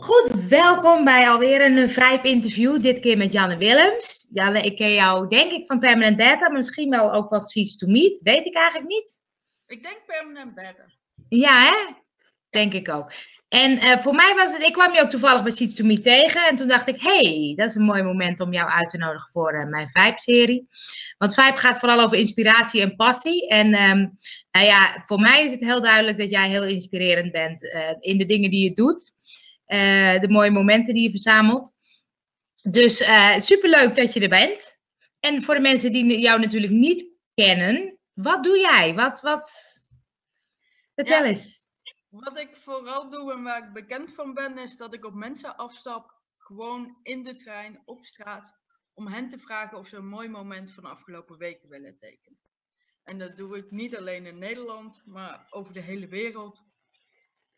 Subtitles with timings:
[0.00, 2.82] Goed, welkom bij alweer een Vibe interview.
[2.82, 4.28] Dit keer met Janne Willems.
[4.32, 7.76] Janne, ik ken jou denk ik van Permanent Beta, maar misschien wel ook wat Seeds
[7.76, 8.20] to Meet.
[8.22, 9.20] Weet ik eigenlijk niet.
[9.66, 10.84] Ik denk Permanent Beta.
[11.28, 11.94] Ja, hè?
[12.50, 13.12] Denk ik ook.
[13.48, 16.02] En uh, voor mij was het, ik kwam je ook toevallig bij Seeds to Meet
[16.02, 16.48] tegen.
[16.48, 19.30] En toen dacht ik, hey, dat is een mooi moment om jou uit te nodigen
[19.32, 20.68] voor uh, mijn Vibe-serie.
[21.18, 23.48] Want Vibe gaat vooral over inspiratie en passie.
[23.48, 24.18] En um,
[24.50, 28.18] nou ja, voor mij is het heel duidelijk dat jij heel inspirerend bent uh, in
[28.18, 29.18] de dingen die je doet.
[29.72, 31.72] Uh, de mooie momenten die je verzamelt.
[32.62, 34.78] Dus uh, superleuk dat je er bent.
[35.20, 38.94] En voor de mensen die jou natuurlijk niet kennen, wat doe jij?
[38.94, 39.50] Wat, wat...
[40.94, 41.24] Vertel Ja.
[41.24, 41.68] eens.
[42.08, 45.56] Wat ik vooral doe en waar ik bekend van ben, is dat ik op mensen
[45.56, 48.54] afstap, gewoon in de trein, op straat,
[48.94, 52.38] om hen te vragen of ze een mooi moment van de afgelopen week willen tekenen.
[53.02, 56.62] En dat doe ik niet alleen in Nederland, maar over de hele wereld.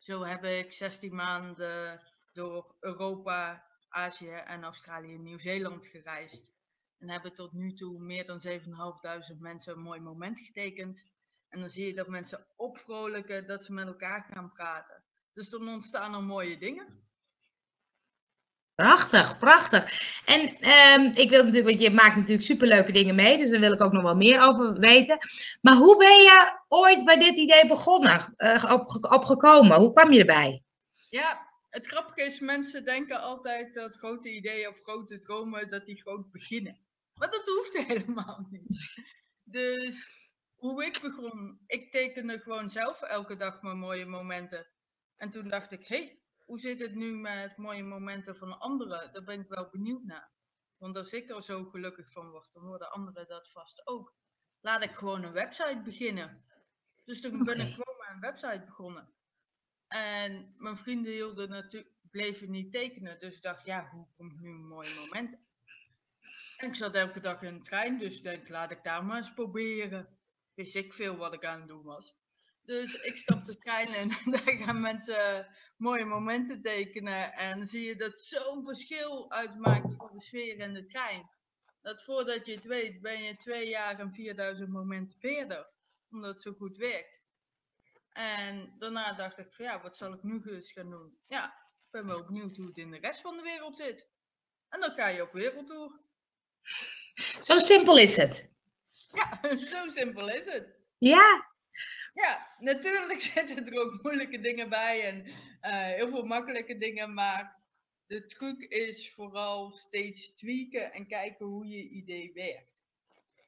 [0.02, 2.02] Zo heb ik 16 maanden
[2.32, 6.52] door Europa, Azië en Australië en Nieuw-Zeeland gereisd.
[6.98, 11.04] En hebben tot nu toe meer dan 7.500 mensen een mooi moment getekend.
[11.48, 15.04] En dan zie je dat mensen opvrolijken, dat ze met elkaar gaan praten.
[15.32, 17.08] Dus dan ontstaan er mooie dingen.
[18.82, 19.82] Prachtig, prachtig.
[20.24, 23.72] En ehm, ik wil natuurlijk, want je maakt natuurlijk superleuke dingen mee, dus daar wil
[23.72, 25.18] ik ook nog wel meer over weten.
[25.60, 29.76] Maar hoe ben je ooit bij dit idee begonnen, eh, op, opgekomen?
[29.76, 30.62] Hoe kwam je erbij?
[31.08, 36.00] Ja, het grappige is, mensen denken altijd dat grote ideeën of grote dromen, dat die
[36.00, 36.78] groot beginnen.
[37.14, 39.00] Maar dat hoeft helemaal niet.
[39.44, 40.10] Dus
[40.54, 44.66] hoe ik begon, ik tekende gewoon zelf elke dag mijn mooie momenten.
[45.16, 49.12] En toen dacht ik, hé, hey, hoe zit het nu met mooie momenten van anderen?
[49.12, 50.32] Daar ben ik wel benieuwd naar.
[50.78, 54.14] Want als ik er zo gelukkig van word, dan worden anderen dat vast ook.
[54.60, 56.44] Laat ik gewoon een website beginnen.
[57.04, 59.14] Dus toen ben ik gewoon met een website begonnen.
[59.88, 63.20] En mijn vrienden hielden natuurlijk, bleven niet tekenen.
[63.20, 65.38] Dus ik dacht, ja, hoe kom ik nu een mooie moment?
[66.56, 69.16] En ik zat elke dag in de trein, dus ik denk, laat ik daar maar
[69.16, 70.18] eens proberen.
[70.54, 72.14] Wist ik veel wat ik aan het doen was.
[72.64, 75.46] Dus ik stap de trein in en daar gaan mensen
[75.76, 77.32] mooie momenten tekenen.
[77.32, 81.30] En zie je dat zo'n verschil uitmaakt voor de sfeer in de trein.
[81.80, 85.70] Dat voordat je het weet, ben je twee jaar en 4000 momenten verder.
[86.10, 87.20] Omdat het zo goed werkt.
[88.12, 91.18] En daarna dacht ik van ja, wat zal ik nu eens gaan doen?
[91.26, 94.08] Ja, ik ben wel benieuwd hoe het in de rest van de wereld zit.
[94.68, 96.00] En dan ga je op wereldtour.
[97.40, 98.50] Zo simpel is het.
[99.08, 99.40] Ja,
[99.72, 100.80] zo simpel is het.
[100.98, 101.51] Ja,
[102.12, 105.26] Ja, natuurlijk zitten er ook moeilijke dingen bij en
[105.60, 107.62] eh, heel veel makkelijke dingen, maar
[108.06, 112.82] de truc is vooral steeds tweaken en kijken hoe je idee werkt.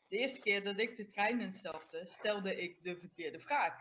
[0.08, 3.80] De eerste keer dat ik de trein instapte, stelde ik de verkeerde vraag.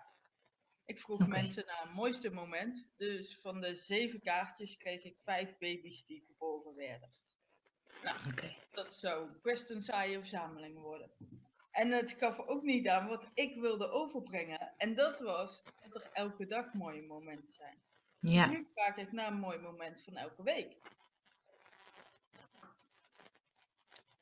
[0.85, 5.57] Ik vroeg mensen naar een mooiste moment, dus van de zeven kaartjes kreeg ik vijf
[5.57, 7.11] baby's die geboren werden.
[8.03, 8.17] Nou,
[8.71, 11.11] dat zou best een saaie verzameling worden.
[11.73, 14.73] En het gaf ook niet aan wat ik wilde overbrengen.
[14.77, 17.81] En dat was dat er elke dag mooie momenten zijn.
[18.19, 18.45] ja.
[18.45, 20.75] Nu vraag ik naar een mooi moment van elke week.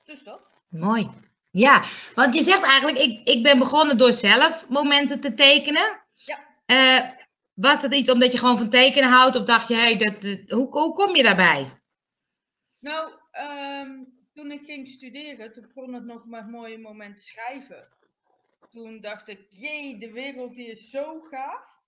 [0.03, 0.41] Dus dat.
[0.69, 1.09] Mooi.
[1.51, 1.83] Ja,
[2.15, 6.01] want je zegt eigenlijk, ik, ik ben begonnen door zelf momenten te tekenen.
[6.15, 6.39] Ja.
[6.65, 7.09] Eh,
[7.53, 9.35] was het iets omdat je gewoon van tekenen houdt?
[9.35, 11.79] Of dacht je, hey, dat, dat- hoe, hoe kom je daarbij?
[12.79, 13.89] Nou, ehm,
[14.41, 17.87] toen ik ging studeren, toen begon het nog met mooie momenten schrijven.
[18.69, 21.79] Toen dacht ik, jee, de wereld die is zo gaaf.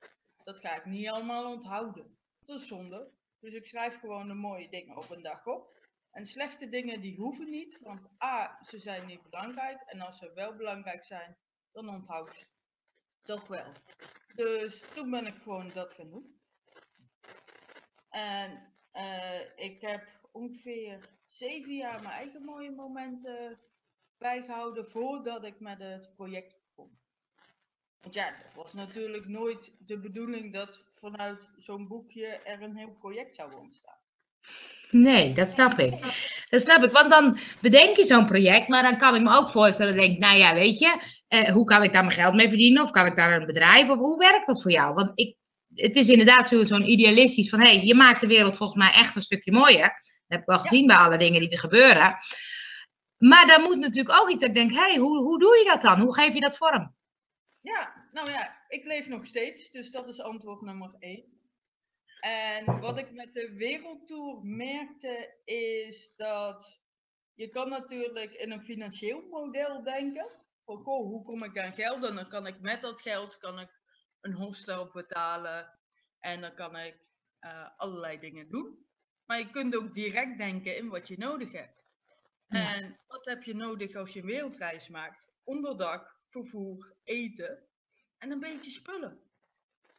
[0.44, 2.18] Dat ga ik niet allemaal onthouden.
[2.46, 3.12] Dat is zonde.
[3.40, 5.74] Dus ik schrijf gewoon de mooie dingen op een dag op.
[6.12, 9.82] En slechte dingen die hoeven niet, want A, ze zijn niet belangrijk.
[9.86, 11.38] En als ze wel belangrijk zijn,
[11.72, 12.46] dan onthoud ze
[13.22, 13.72] toch wel.
[14.36, 16.42] Dus toen ben ik gewoon dat doen.
[18.10, 23.60] En eh, ik heb ongeveer zeven jaar mijn eigen mooie momenten
[24.18, 27.00] bijgehouden voordat ik met het project begon.
[28.02, 32.96] Want ja, het was natuurlijk nooit de bedoeling dat vanuit zo'n boekje er een heel
[33.00, 34.02] project zou ontstaan.
[34.92, 35.94] Nee, dat snap ik.
[36.50, 39.50] Dat snap ik, want dan bedenk je zo'n project, maar dan kan ik me ook
[39.50, 42.84] voorstellen, denk, nou ja, weet je, eh, hoe kan ik daar mijn geld mee verdienen?
[42.84, 43.90] Of kan ik daar een bedrijf?
[43.90, 44.94] Of hoe werkt dat voor jou?
[44.94, 45.38] Want ik,
[45.74, 48.92] het is inderdaad zo- zo'n idealistisch van, hé, hey, je maakt de wereld volgens mij
[49.02, 50.02] echt een stukje mooier.
[50.28, 52.18] Dat heb ik wel gezien bij alle dingen die er gebeuren.
[53.18, 55.66] Maar dan moet natuurlijk ook iets dat ik denk, hé, hey, hoe, hoe doe je
[55.66, 56.00] dat dan?
[56.00, 56.96] Hoe geef je dat vorm?
[57.62, 61.34] Ja, nou ja, ik leef nog steeds, dus dat is antwoord nummer één.
[62.20, 66.82] En wat ik met de wereldtour merkte is dat
[67.34, 70.28] je kan natuurlijk in een financieel model denken.
[70.66, 72.04] Van goh, hoe kom ik aan geld?
[72.04, 73.70] En dan kan ik met dat geld kan ik
[74.22, 75.80] een hostel betalen
[76.20, 77.10] en dan kan ik
[77.40, 78.86] eh, allerlei dingen doen.
[79.26, 81.86] Maar je kunt ook direct denken in wat je nodig hebt.
[82.48, 82.76] Ja.
[82.76, 85.28] En wat heb je nodig als je een wereldreis maakt?
[85.44, 87.68] Onderdak, vervoer, eten
[88.18, 89.20] en een beetje spullen.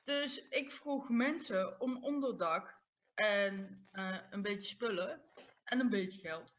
[0.05, 2.75] Dus ik vroeg mensen om onderdak
[3.15, 5.23] en eh, een beetje spullen
[5.65, 6.55] en een beetje geld.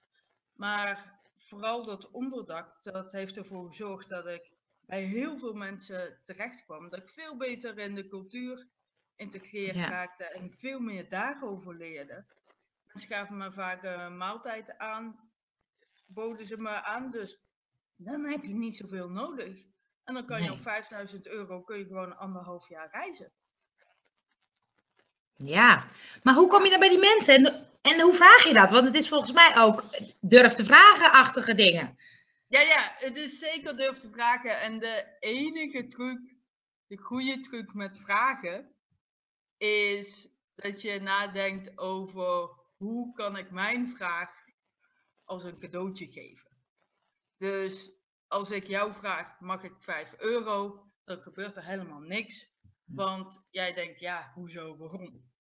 [0.54, 4.52] Maar vooral dat onderdak, dat heeft ervoor gezorgd dat ik
[4.86, 6.90] bij heel veel mensen terecht kwam.
[6.90, 8.68] Dat ik veel beter in de cultuur
[9.16, 9.90] integreerd Ja.
[9.90, 12.26] raakte en veel meer daarover leerde.
[12.96, 15.30] Mensen gaven me vaak een maaltijd aan,
[16.06, 17.40] boden ze me aan, dus
[17.96, 19.64] dan heb je niet zoveel nodig.
[20.04, 20.58] En dan kan je Nee.
[20.58, 23.32] op 5000 euro kun je gewoon anderhalf jaar reizen.
[25.36, 25.86] Ja,
[26.24, 27.36] maar hoe kom je dan bij die mensen?
[27.36, 28.72] En, en hoe vraag je dat?
[28.72, 29.84] Want het is volgens mij ook
[30.20, 31.98] durf te vragen-achtige dingen.
[32.48, 34.60] Ja, ja, het is zeker durf te vragen.
[34.62, 36.20] En de enige truc,
[36.88, 38.76] de goede truc met vragen,
[39.58, 44.44] is dat je nadenkt over hoe kan ik mijn vraag
[45.24, 46.52] als een cadeautje geven.
[47.38, 47.92] Dus
[48.28, 52.54] als ik jou vraag, mag ik 5 euro, dan gebeurt er helemaal niks.
[52.86, 55.34] Want jij denkt, ja, hoezo, waarom?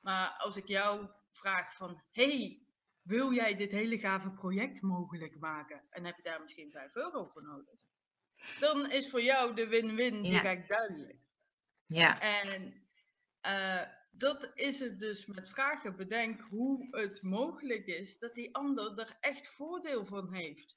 [0.00, 2.66] Maar als ik jou vraag van, hey,
[3.02, 5.82] wil jij dit hele gave project mogelijk maken?
[5.90, 7.74] En heb je daar misschien 5 euro voor nodig?
[8.60, 10.30] Dan is voor jou de win-win Ja.
[10.40, 11.20] direct duidelijk.
[11.86, 12.82] Ja, En
[13.40, 15.96] eh, dat is het dus met vragen.
[15.96, 20.76] Bedenk hoe het mogelijk is dat die ander er echt voordeel van heeft.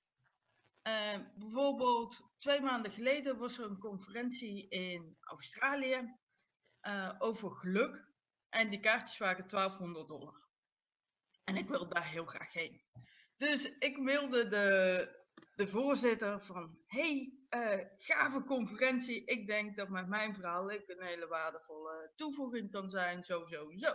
[0.82, 6.14] Eh, bijvoorbeeld twee maanden geleden was er een conferentie in Australië
[6.80, 8.08] eh, over geluk.
[8.50, 10.44] En die kaartjes waren 1200 dollar.
[11.44, 12.82] En ik wilde daar heel graag heen.
[13.38, 15.10] Dus ik mailde de,
[15.56, 16.78] de voorzitter van...
[16.86, 19.26] hey, eh, gave conferentie.
[19.26, 23.24] Ik denk dat met mijn verhaal ik een hele waardevolle toevoeging kan zijn.
[23.24, 23.94] Zo, zo, zo.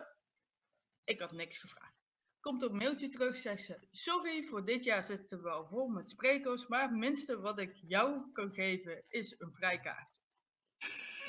[1.04, 1.98] Ik had niks gevraagd.
[2.40, 3.86] Komt een mailtje terug, zegt ze...
[3.90, 6.66] Sorry, voor dit jaar zitten we wel vol met sprekers.
[6.66, 10.20] Maar het minste wat ik jou kan geven is een vrijkaartje.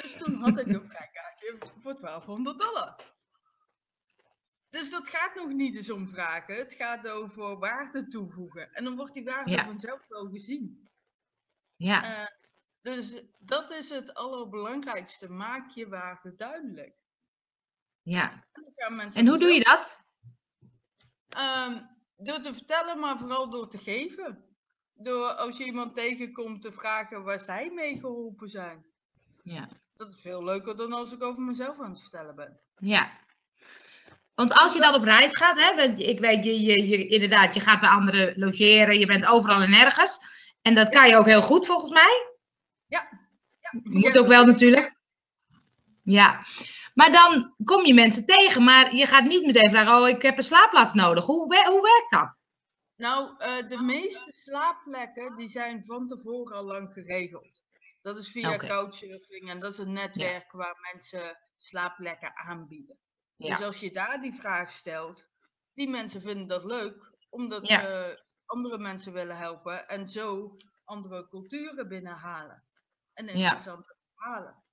[0.02, 2.96] Dus toen had ik een vrijkaartje voor 1200 dollar.
[4.70, 6.56] Dus dat gaat nog niet eens om vragen.
[6.56, 8.74] Het gaat over waarde toevoegen.
[8.74, 9.66] En dan wordt die waarde Ja.
[9.66, 10.91] vanzelf wel gezien.
[11.84, 12.28] Ja, Eh,
[12.82, 15.30] dus dat is het allerbelangrijkste.
[15.30, 16.96] Maak je waarde duidelijk.
[18.02, 18.46] ja.
[19.14, 20.00] En, hoe doe je dat?
[21.30, 21.82] Ehm,
[22.18, 24.46] door te vertellen, maar vooral door te geven.
[24.94, 28.86] Door als je iemand tegenkomt te vragen waar zij mee geholpen zijn.
[29.44, 32.60] Ja, Dat is veel leuker dan als ik over mezelf aan het vertellen ben.
[32.76, 33.20] ja.
[34.36, 37.54] Want als je dan op reis gaat, hè, want ik weet, je, je, je, inderdaad,
[37.54, 40.20] je gaat bij anderen logeren, je bent overal en nergens.
[40.62, 42.36] En dat kan je ook heel goed volgens mij.
[42.88, 43.10] Ja,
[43.72, 45.00] Moet ook wel natuurlijk.
[46.04, 46.44] Ja.
[46.94, 50.38] Maar dan kom je mensen tegen, maar je gaat niet meteen vragen, oh, ik heb
[50.38, 51.26] een slaapplaats nodig.
[51.26, 52.36] Hoe, hoe werkt dat?
[52.96, 57.62] Nou, eh, de meeste slaapplekken die zijn van tevoren al lang geregeld.
[58.02, 62.98] Dat is via couchsurfing en dat is een netwerk waar mensen slaapplekken aanbieden.
[63.36, 63.56] Ja.
[63.56, 65.28] Dus als je daar die vraag stelt,
[65.74, 67.80] die mensen vinden dat leuk, omdat Ja.
[67.82, 72.64] ze andere mensen willen helpen en zo andere culturen binnenhalen.
[73.14, 73.34] En Ja.
[73.34, 74.64] interessante verhalen.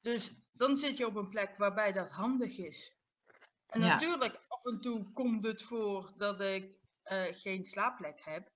[0.00, 2.92] Dus dan zit je op een plek waarbij dat handig is.
[3.66, 3.86] En Ja.
[3.86, 8.50] natuurlijk, af en toe komt het voor dat ik eh, geen slaapplek heb.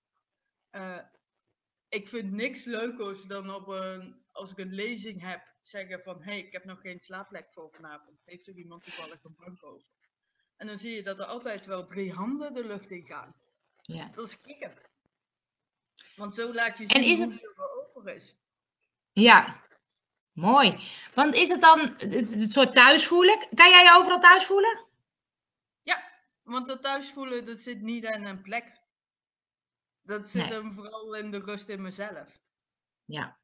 [0.71, 0.99] Eh,
[1.89, 6.31] ik vind niks leukers dan op een, als ik een lezing heb, zeggen van hé,
[6.33, 8.21] hey, ik heb nog geen slaapplek voor vanavond.
[8.25, 9.87] Heeft er iemand toevallig een bank over?
[10.57, 13.35] En dan zie je dat er altijd wel drie handen de lucht in gaan.
[13.87, 14.09] Ja.
[14.15, 14.75] Dat is kicken.
[16.17, 18.35] Want zo laat je En zien is het- hoeveel er over is.
[19.13, 19.63] Ja,
[20.33, 20.79] mooi.
[21.15, 23.39] Want is het dan het, het soort thuis voelen?
[23.55, 24.85] Kan jij je overal thuis voelen?
[26.43, 28.81] Want dat thuisvoelen, dat zit niet in een plek.
[30.03, 30.53] Dat zit Nee.
[30.53, 32.39] hem vooral in de rust in mezelf.
[33.05, 33.39] Ja,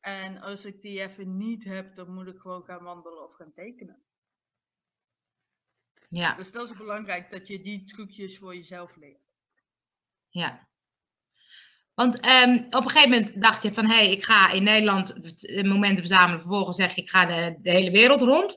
[0.00, 3.52] En als ik die even niet heb, dan moet ik gewoon gaan wandelen of gaan
[3.52, 4.02] tekenen.
[6.08, 9.21] ja, Dus dat is belangrijk dat je die trucjes voor jezelf leert.
[10.32, 10.68] Ja.
[11.94, 15.42] Want ehm, op een gegeven moment dacht je van, hé, hey, ik ga in Nederland
[15.44, 16.40] eh, momenten verzamelen.
[16.40, 18.56] Vervolgens zeg je, ik ga de, de hele wereld rond.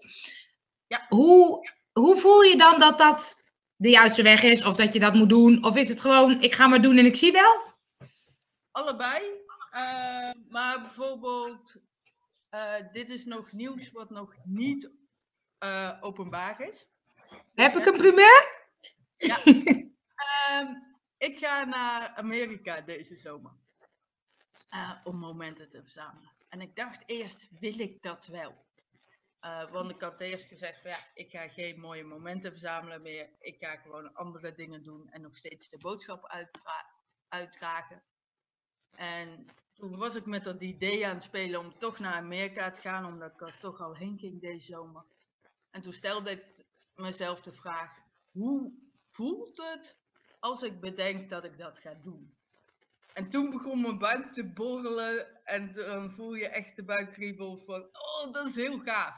[0.87, 1.05] Ja.
[1.07, 3.43] Hoe, hoe voel je dan dat dat
[3.75, 4.63] de juiste weg is?
[4.63, 5.63] Of dat je dat moet doen?
[5.65, 7.73] Of is het gewoon, ik ga maar doen en ik zie wel?
[8.71, 9.23] Allebei.
[9.71, 11.75] eh, maar bijvoorbeeld,
[12.49, 14.91] eh, dit is nog nieuws wat nog niet
[16.01, 16.87] openbaar is.
[17.53, 18.63] Heb ik een primeur?
[20.15, 20.73] Ehm,
[21.17, 23.51] ik ga naar Amerika deze zomer.
[24.69, 26.31] Eh, om momenten te verzamelen.
[26.49, 28.65] En ik dacht eerst, wil ik dat wel?
[29.41, 33.29] Uh, want ik had eerst gezegd ja, ik ga geen mooie momenten verzamelen meer.
[33.39, 36.93] Ik ga gewoon andere dingen doen en nog steeds de boodschap uitdra
[37.27, 38.03] uitdragen.
[38.95, 42.81] En toen was ik met dat idee aan het spelen om toch naar Amerika te
[42.81, 45.05] gaan, omdat ik er toch al heen ging deze zomer.
[45.69, 47.99] En toen stelde ik mezelf de vraag,
[48.31, 48.73] hoe
[49.11, 49.97] voelt het
[50.45, 52.33] als ik bedenk dat ik dat ga doen?
[53.13, 57.81] En toen begon mijn buik te borrelen en dan voel je echt de buikkriebel van,
[57.81, 59.15] oh, dat is heel gaaf.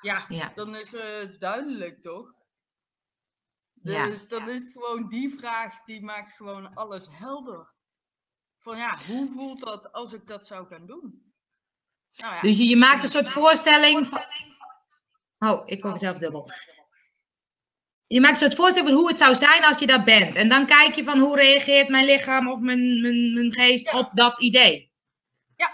[0.00, 2.34] Ja, dan is het duidelijk toch?
[3.74, 7.72] Dus dan is gewoon die vraag, die maakt gewoon alles helder.
[8.58, 11.32] Van ja, hoe voelt dat als ik dat zou gaan doen?
[12.16, 14.24] Nou ja, dus je, je maakt een soort voorstelling van...
[15.38, 16.50] Oh, ik kom zelf dubbel.
[18.08, 20.34] Je maakt een soort voorstelling van hoe het zou zijn als je daar bent.
[20.34, 24.10] En dan kijk je van hoe reageert mijn lichaam of mijn, mijn, mijn geest op
[24.14, 24.92] dat idee.
[25.56, 25.70] Ja,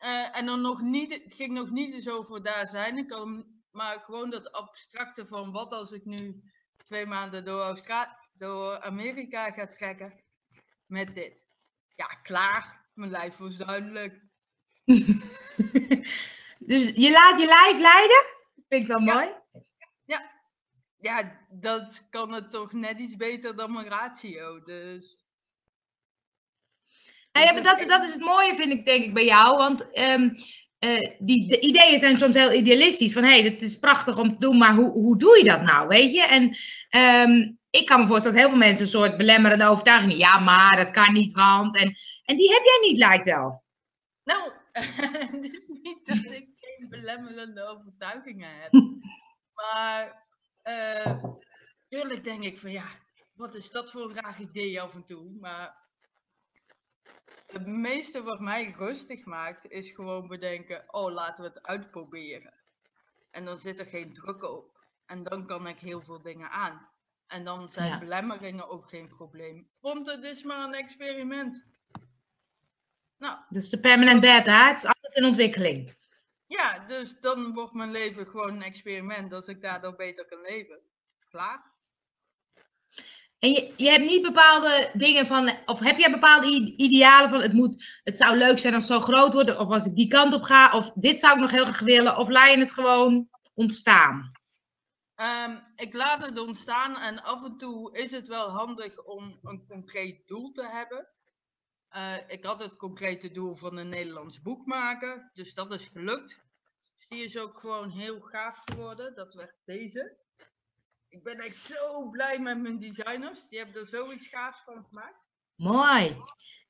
[0.00, 2.96] uh, en dan nog niet, ik ging nog niet eens over daar zijn.
[2.96, 6.42] Ik kan, maar gewoon dat abstracte van wat als ik nu
[6.76, 10.20] twee maanden door, Austra door Amerika ga trekken
[10.86, 11.44] met dit.
[11.96, 12.80] Ja, klaar.
[12.94, 14.20] Mijn lijf was duidelijk.
[16.70, 18.24] dus je laat je lijf leiden?
[18.68, 19.26] Vind ik wel mooi.
[19.26, 19.41] Ja.
[21.02, 24.62] Ja, dat kan het toch net iets beter dan mijn ratio.
[24.62, 25.16] Dus.
[27.32, 29.56] Nou ja, maar dat, dat is het mooie, vind ik, denk ik, bij jou.
[29.56, 30.36] Want um,
[30.78, 33.12] uh, die de ideeën zijn soms heel idealistisch.
[33.12, 35.62] Van hé, hey, het is prachtig om te doen, maar hoe, hoe doe je dat
[35.62, 35.88] nou?
[35.88, 36.22] Weet je?
[36.22, 36.56] En
[37.30, 40.12] um, ik kan me voorstellen dat heel veel mensen een soort belemmerende overtuiging.
[40.12, 41.76] Ja, maar dat kan niet, want.
[41.76, 41.94] En,
[42.24, 43.64] en die heb jij niet, lijkt wel.
[44.24, 44.50] Nou,
[45.32, 48.72] het is niet dat ik geen belemmerende overtuigingen heb.
[49.60, 50.21] maar
[50.64, 51.24] uh,
[51.88, 52.86] tuurlijk denk ik van ja,
[53.32, 55.30] wat is dat voor een raar idee af en toe.
[55.40, 55.82] Maar
[57.46, 62.54] het meeste wat mij rustig maakt is gewoon bedenken, oh laten we het uitproberen.
[63.30, 64.86] En dan zit er geen druk op.
[65.06, 66.88] En dan kan ik heel veel dingen aan.
[67.26, 69.68] En dan zijn belemmeringen ook geen probleem.
[69.80, 71.64] Want het is maar een experiment.
[73.18, 74.30] Nou, dus de permanent hè?
[74.30, 75.94] Het is altijd in ontwikkeling.
[76.52, 80.78] Ja, dus dan wordt mijn leven gewoon een experiment als ik daardoor beter kan leven.
[81.30, 81.70] Klaar.
[83.38, 87.52] En je, je hebt niet bepaalde dingen van, of heb jij bepaalde idealen van het
[87.52, 90.34] moet, het zou leuk zijn als het zo groot wordt, of als ik die kant
[90.34, 93.28] op ga, of dit zou ik nog heel graag willen, of laat je het gewoon
[93.54, 94.32] ontstaan?
[95.16, 99.66] Um, ik laat het ontstaan en af en toe is het wel handig om een
[99.68, 101.08] concreet doel te hebben.
[101.96, 106.40] Uh, ik had het concrete doel van een Nederlands boek maken, dus dat is gelukt.
[106.96, 109.14] Dus die is ook gewoon heel gaaf geworden.
[109.14, 110.16] Dat werd deze.
[111.08, 113.48] Ik ben echt zo blij met mijn designers.
[113.48, 115.28] Die hebben er zoiets gaafs van gemaakt.
[115.56, 116.16] Mooi.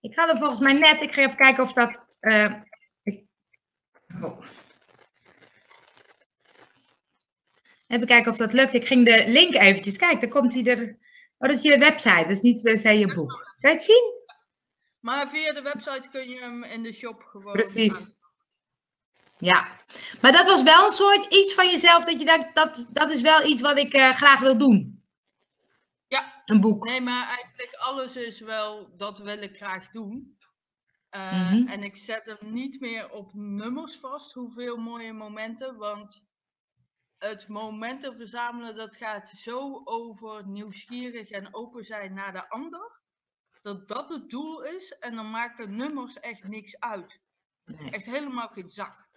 [0.01, 1.99] Ik ga er volgens mij net, ik ga even kijken of dat.
[2.21, 2.55] Uh,
[3.03, 3.25] ik,
[4.23, 4.45] oh.
[7.87, 8.75] Even kijken of dat lukt.
[8.75, 9.97] Ik ging de link eventjes.
[9.97, 10.83] Kijk, dan komt hij er.
[11.39, 13.31] Oh, dat is je website, dat is niet per se je boek.
[13.61, 14.22] Kan je het zien?
[15.03, 17.53] Maar via de website kun je hem in de shop gewoon.
[17.53, 18.15] Precies.
[19.39, 19.81] Ja,
[20.21, 23.21] maar dat was wel een soort iets van jezelf dat je denkt, dat, dat is
[23.21, 25.03] wel iets wat ik uh, graag wil doen.
[26.09, 26.43] Ja.
[26.47, 26.85] Een boek.
[26.85, 30.39] Nee, maar eigenlijk alles is wel, dat wil ik graag doen.
[31.11, 31.67] Uh, mm -hmm.
[31.67, 36.27] En ik zet hem niet meer op nummers vast, hoeveel mooie momenten, want
[37.19, 43.02] het momenten verzamelen, dat gaat zo over nieuwsgierig en open zijn naar de ander,
[43.63, 47.21] dat dat het doel is en dan maken nummers echt niks uit.
[47.65, 47.91] Nee.
[47.91, 49.11] Echt helemaal geen zak.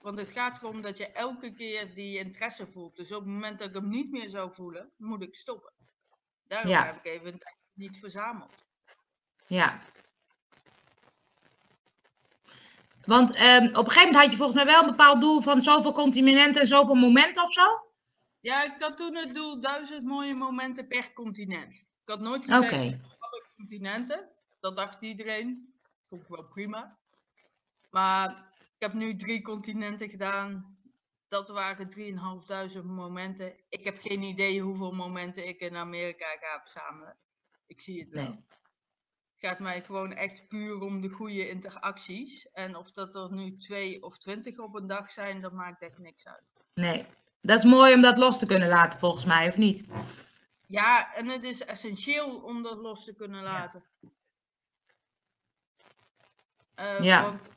[0.00, 2.96] Want het gaat erom dat je elke keer die interesse voelt.
[2.96, 5.72] Dus op het moment dat ik hem niet meer zou voelen, moet ik stoppen.
[6.46, 7.38] Daarom heb ik even
[7.74, 8.54] niet verzameld.
[9.46, 9.80] Ja.
[13.02, 15.60] Want um, op een gegeven moment had je volgens mij wel een bepaald doel van
[15.60, 17.66] zoveel continenten en zoveel momenten of zo?
[18.40, 21.74] Ja, ik had toen het doel duizend mooie momenten per continent.
[21.74, 23.00] Ik had nooit gezegd okay.
[23.78, 24.28] Continenten.
[24.60, 25.74] Dat dacht iedereen.
[26.08, 26.98] Vond ik wel prima.
[27.90, 30.76] Maar ik heb nu drie continenten gedaan.
[31.28, 31.88] Dat waren
[32.80, 33.54] 3.500 momenten.
[33.68, 37.16] Ik heb geen idee hoeveel momenten ik in Amerika ga verzamelen.
[37.66, 38.22] Ik zie het wel.
[38.22, 38.46] Nee.
[39.38, 42.50] Het gaat mij gewoon echt puur om de goede interacties.
[42.52, 45.98] En of dat er nu twee of twintig op een dag zijn, dat maakt echt
[45.98, 46.44] niks uit.
[46.74, 47.06] Nee,
[47.40, 49.84] dat is mooi om dat los te kunnen laten volgens mij, of niet?
[50.68, 53.84] Ja, en het is essentieel om dat los te kunnen laten.
[56.76, 57.22] Uh, ja.
[57.22, 57.50] Want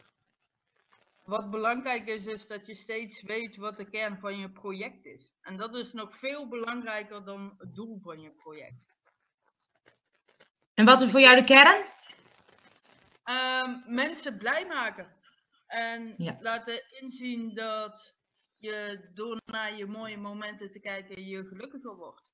[1.23, 5.31] wat belangrijk is, is dat je steeds weet wat de kern van je project is.
[5.41, 8.93] En dat is nog veel belangrijker dan het doel van je project.
[10.73, 11.85] En wat is voor jou de kern?
[13.25, 15.15] Um, mensen blij maken.
[15.67, 18.15] En laten inzien dat
[18.57, 22.30] je door naar je mooie momenten te kijken, je gelukkiger wordt.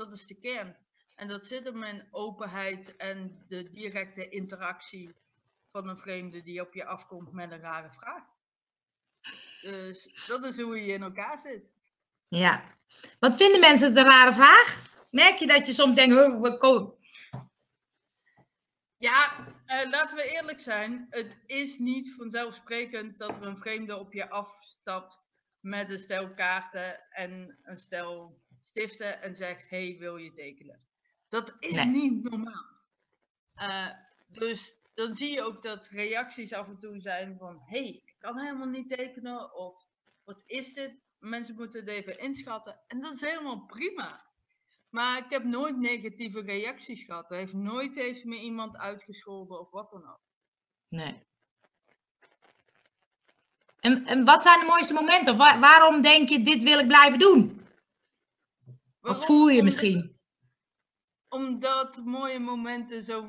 [0.00, 0.76] Dat is de kern.
[1.14, 5.14] En dat zit hem in openheid en de directe interactie
[5.70, 8.22] van een vreemde die op je afkomt met een rare vraag.
[9.60, 11.64] Dus dat is hoe je in elkaar zit.
[12.28, 12.62] Ja.
[13.18, 14.82] Wat vinden mensen het een rare vraag?
[15.10, 16.94] Merk je dat je soms denkt, "Huh, wat kom...
[18.96, 21.06] Ja, eh, laten we eerlijk zijn.
[21.10, 25.18] Het is niet vanzelfsprekend dat er een vreemde op je afstapt
[25.60, 28.40] met een stel kaarten en een stel
[28.70, 30.80] stiften en zegt: Hey, wil je tekenen?
[31.28, 31.86] Dat is Nee.
[31.86, 32.78] niet normaal.
[33.54, 33.90] Eh,
[34.28, 38.38] dus dan zie je ook dat reacties af en toe zijn van: Hey, ik kan
[38.38, 39.54] helemaal niet tekenen.
[39.54, 39.84] Of
[40.24, 40.92] wat is dit?
[41.18, 42.80] Mensen moeten het even inschatten.
[42.86, 44.28] En dat is helemaal prima.
[44.90, 47.30] Maar ik heb nooit negatieve reacties gehad.
[47.30, 50.20] Er heeft nooit heeft me iemand uitgescholden of wat dan ook.
[50.88, 51.22] Nee.
[53.80, 55.36] En, en wat zijn de mooiste momenten?
[55.36, 57.59] Waarom denk je, dit wil ik blijven doen?
[59.02, 59.26] Of Waarom?
[59.26, 60.18] voel je misschien?
[61.28, 63.28] Omdat mooie momenten zo